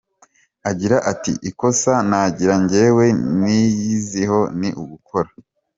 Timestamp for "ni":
4.59-4.69